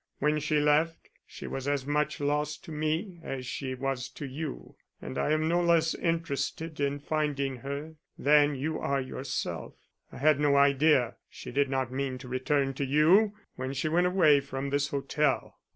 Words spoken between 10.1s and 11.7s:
I had no idea she did